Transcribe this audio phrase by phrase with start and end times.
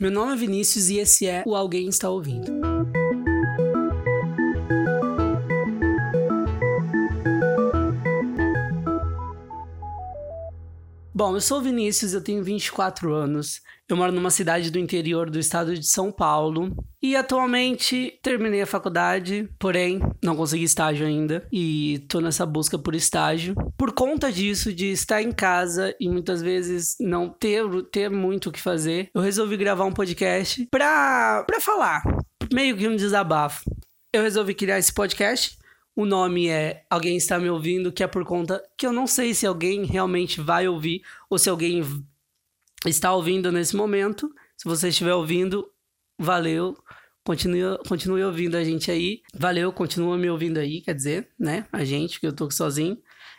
[0.00, 2.52] Meu nome é Vinícius e esse é o Alguém Está Ouvindo.
[11.18, 13.60] Bom, eu sou o Vinícius, eu tenho 24 anos.
[13.88, 18.66] Eu moro numa cidade do interior do estado de São Paulo e atualmente terminei a
[18.66, 23.56] faculdade, porém não consegui estágio ainda e tô nessa busca por estágio.
[23.76, 28.52] Por conta disso, de estar em casa e muitas vezes não ter, ter muito o
[28.52, 32.04] que fazer, eu resolvi gravar um podcast pra, pra falar,
[32.52, 33.68] meio que um desabafo.
[34.14, 35.57] Eu resolvi criar esse podcast
[35.98, 39.34] o nome é Alguém Está Me Ouvindo, que é por conta que eu não sei
[39.34, 41.82] se alguém realmente vai ouvir ou se alguém
[42.86, 44.32] está ouvindo nesse momento.
[44.56, 45.68] Se você estiver ouvindo,
[46.16, 46.76] valeu.
[47.24, 49.22] Continue, continue ouvindo a gente aí.
[49.34, 51.66] Valeu, continua me ouvindo aí, quer dizer, né?
[51.72, 52.96] A gente, que eu tô sozinho.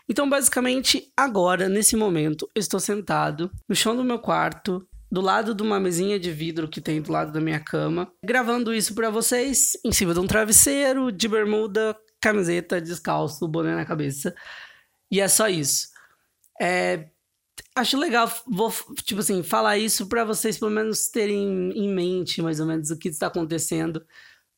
[0.10, 5.56] Então, basicamente, agora, nesse momento, eu estou sentado no chão do meu quarto, do lado
[5.56, 9.10] de uma mesinha de vidro que tem do lado da minha cama, gravando isso para
[9.10, 14.36] vocês em cima de um travesseiro, de bermuda, camiseta, descalço, boné na cabeça.
[15.12, 15.90] E é só isso.
[16.62, 17.10] É,
[17.76, 18.72] acho legal, vou,
[19.04, 22.98] tipo assim, falar isso para vocês pelo menos terem em mente mais ou menos o
[22.98, 24.06] que está acontecendo,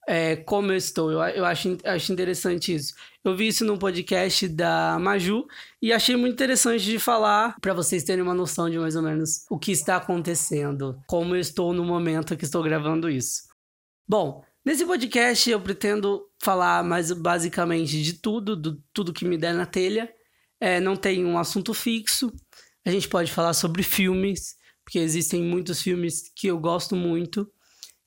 [0.08, 1.12] é, como eu estou.
[1.12, 2.94] Eu, eu acho, acho interessante isso.
[3.24, 5.46] Eu vi isso num podcast da Maju
[5.82, 9.46] e achei muito interessante de falar para vocês terem uma noção de mais ou menos
[9.50, 13.44] o que está acontecendo, como eu estou no momento que estou gravando isso.
[14.08, 19.56] Bom, Nesse podcast eu pretendo falar mais basicamente de tudo, do tudo que me der
[19.56, 20.14] na telha.
[20.60, 22.32] É, não tem um assunto fixo.
[22.86, 27.52] A gente pode falar sobre filmes, porque existem muitos filmes que eu gosto muito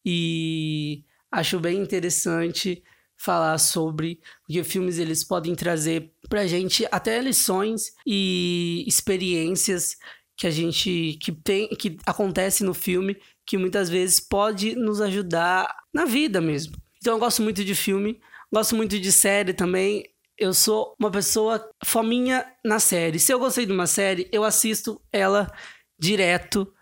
[0.06, 2.84] e acho bem interessante
[3.16, 9.97] falar sobre, porque filmes eles podem trazer pra gente até lições e experiências
[10.36, 13.16] que a gente que tem que acontece no filme
[13.47, 16.77] que muitas vezes pode nos ajudar na vida mesmo.
[16.98, 18.20] Então eu gosto muito de filme,
[18.53, 20.05] gosto muito de série também.
[20.39, 23.19] Eu sou uma pessoa fominha na série.
[23.19, 25.50] Se eu gostei de uma série, eu assisto ela
[25.99, 26.72] direto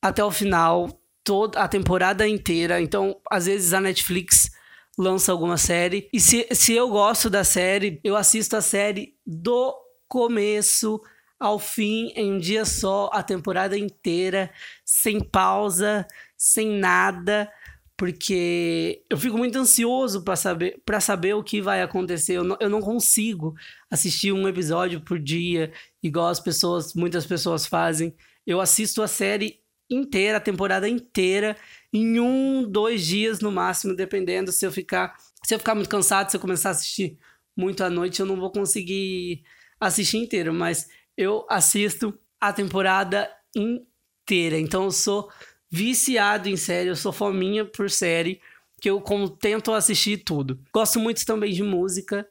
[0.00, 2.80] até o final, toda a temporada inteira.
[2.80, 4.50] Então, às vezes a Netflix
[4.98, 6.08] lança alguma série.
[6.12, 9.74] E se, se eu gosto da série, eu assisto a série do
[10.08, 11.00] começo
[11.42, 14.48] ao fim, em um dia só, a temporada inteira,
[14.84, 17.50] sem pausa, sem nada,
[17.96, 22.34] porque eu fico muito ansioso para saber, para saber o que vai acontecer.
[22.34, 23.54] Eu não, eu não consigo
[23.90, 28.14] assistir um episódio por dia, igual as pessoas, muitas pessoas fazem.
[28.46, 29.58] Eu assisto a série
[29.90, 31.56] inteira, a temporada inteira,
[31.92, 34.52] em um, dois dias no máximo, dependendo.
[34.52, 37.18] Se eu ficar, se eu ficar muito cansado, se eu começar a assistir
[37.56, 39.42] muito à noite, eu não vou conseguir
[39.80, 44.58] assistir inteiro, mas eu assisto a temporada inteira.
[44.58, 45.30] Então eu sou
[45.70, 48.40] viciado em série, eu sou fominha por série,
[48.80, 49.02] que eu
[49.40, 50.60] tento assistir tudo.
[50.72, 52.28] Gosto muito também de música,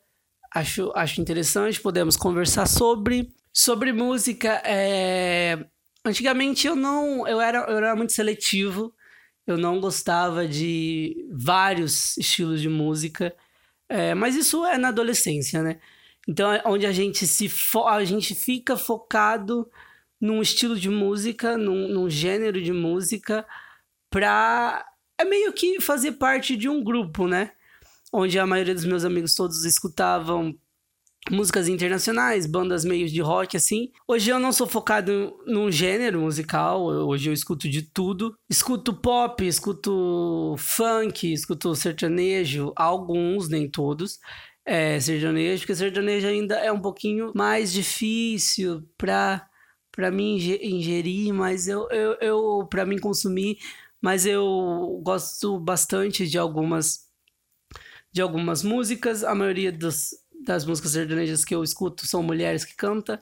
[0.54, 3.34] acho, acho interessante, podemos conversar sobre.
[3.54, 5.66] Sobre música, é...
[6.06, 7.28] antigamente eu não.
[7.28, 8.94] Eu era, eu era muito seletivo,
[9.46, 13.36] eu não gostava de vários estilos de música,
[13.90, 14.14] é...
[14.14, 15.80] mas isso é na adolescência, né?
[16.32, 19.70] Então, é onde a gente se fo a gente fica focado
[20.20, 23.46] num estilo de música, num, num gênero de música,
[24.10, 24.86] pra.
[25.20, 27.52] É meio que fazer parte de um grupo, né?
[28.14, 30.58] Onde a maioria dos meus amigos todos escutavam
[31.30, 33.92] músicas internacionais, bandas meio de rock assim.
[34.08, 38.34] Hoje eu não sou focado num gênero musical, hoje eu escuto de tudo.
[38.50, 44.18] Escuto pop, escuto funk, escuto sertanejo, alguns, nem todos
[44.66, 49.48] é, sertanejo, porque sertanejo ainda é um pouquinho mais difícil para
[49.92, 53.58] para mim ingerir, mas eu, eu, eu para mim consumir,
[54.02, 57.12] mas eu gosto bastante de algumas
[58.12, 60.10] de algumas músicas, a maioria dos,
[60.46, 63.20] das músicas sertanejas que eu escuto são mulheres que cantam.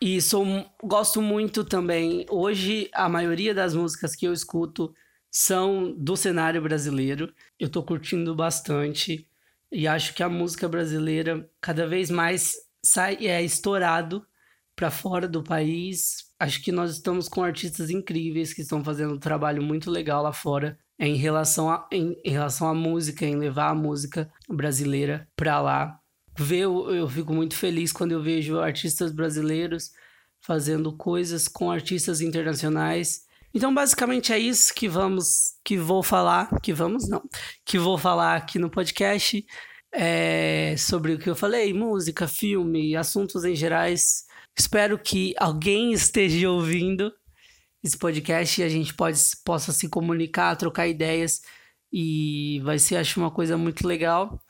[0.00, 0.44] E sou,
[0.82, 2.26] gosto muito também.
[2.28, 4.92] Hoje, a maioria das músicas que eu escuto
[5.30, 7.32] são do cenário brasileiro.
[7.58, 9.28] Eu tô curtindo bastante.
[9.72, 12.54] E acho que a música brasileira cada vez mais
[12.84, 14.24] sai é estourado
[14.76, 16.30] para fora do país.
[16.38, 20.32] Acho que nós estamos com artistas incríveis que estão fazendo um trabalho muito legal lá
[20.32, 25.60] fora em relação a, em, em relação à música, em levar a música brasileira para
[25.60, 25.98] lá.
[26.38, 29.90] Ver, eu, fico muito feliz quando eu vejo artistas brasileiros
[30.40, 33.22] fazendo coisas com artistas internacionais
[33.54, 37.22] então, basicamente é isso que vamos, que vou falar, que vamos não,
[37.64, 39.44] que vou falar aqui no podcast
[39.92, 44.24] é, sobre o que eu falei, música, filme, assuntos em gerais.
[44.58, 47.12] Espero que alguém esteja ouvindo
[47.82, 51.42] esse podcast e a gente pode, possa se comunicar, trocar ideias
[51.92, 54.40] e vai ser, acho, uma coisa muito legal.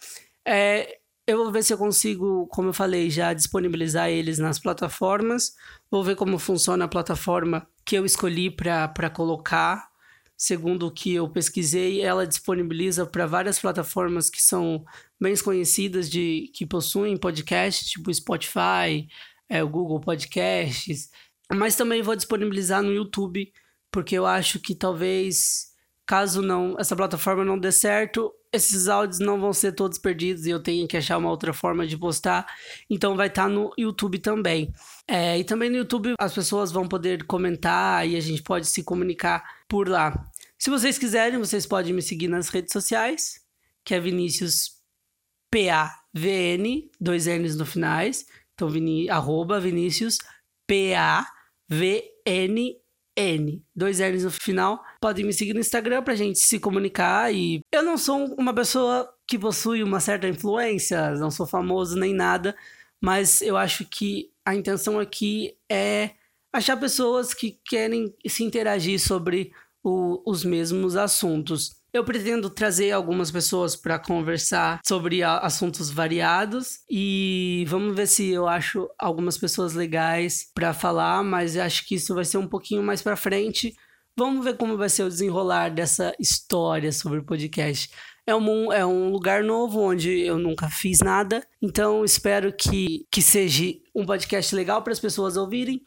[0.47, 5.55] É, eu vou ver se eu consigo, como eu falei, já disponibilizar eles nas plataformas.
[5.91, 9.91] Vou ver como funciona a plataforma que eu escolhi para colocar.
[10.37, 14.85] Segundo o que eu pesquisei, ela disponibiliza para várias plataformas que são
[15.21, 19.09] bem conhecidas de que possuem podcasts, tipo Spotify,
[19.49, 21.11] é, o Google Podcasts,
[21.53, 23.53] mas também vou disponibilizar no YouTube,
[23.93, 25.72] porque eu acho que talvez
[26.13, 30.51] caso não essa plataforma não dê certo, esses áudios não vão ser todos perdidos e
[30.51, 32.47] eu tenho que achar uma outra forma de postar.
[32.91, 34.71] Então vai estar tá no YouTube também.
[35.09, 38.85] É, e também no YouTube as pessoas vão poder comentar e a gente pode se
[38.85, 40.31] comunicar por lá.
[40.59, 43.41] Se vocês quiserem, vocês podem me seguir nas redes sociais,
[43.83, 44.83] que é Vinícius
[45.51, 48.27] PAVN, dois N's no finais.
[48.53, 50.19] Então, vini, arroba Vinícius
[50.69, 51.25] PAVN
[53.17, 54.83] N, dois N's no final.
[55.01, 59.13] Podem me seguir no Instagram pra gente se comunicar e eu não sou uma pessoa
[59.27, 62.57] que possui uma certa influência, não sou famoso nem nada,
[63.01, 66.11] mas eu acho que a intenção aqui é
[66.53, 71.82] achar pessoas que querem se interagir sobre o, os mesmos assuntos.
[71.93, 78.49] Eu pretendo trazer algumas pessoas para conversar sobre assuntos variados e vamos ver se eu
[78.49, 83.03] acho algumas pessoas legais para falar, mas acho que isso vai ser um pouquinho mais
[83.03, 83.75] para frente.
[84.17, 87.91] Vamos ver como vai ser o desenrolar dessa história sobre o podcast.
[88.27, 93.21] É um, é um lugar novo onde eu nunca fiz nada, então espero que, que
[93.21, 93.65] seja
[93.95, 95.85] um podcast legal para as pessoas ouvirem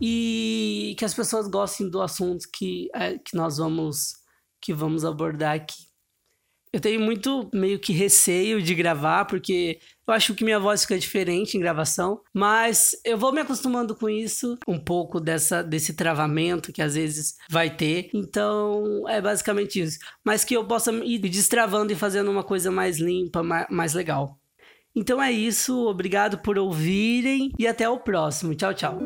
[0.00, 4.25] e que as pessoas gostem do assunto que, é, que nós vamos
[4.66, 5.86] que vamos abordar aqui.
[6.72, 10.98] Eu tenho muito meio que receio de gravar, porque eu acho que minha voz fica
[10.98, 16.72] diferente em gravação, mas eu vou me acostumando com isso, um pouco dessa, desse travamento
[16.72, 18.10] que às vezes vai ter.
[18.12, 20.00] Então é basicamente isso.
[20.24, 24.36] Mas que eu possa ir destravando e fazendo uma coisa mais limpa, mais, legal.
[24.94, 28.54] Então é isso, obrigado por ouvirem e até o próximo.
[28.54, 28.98] Tchau, tchau.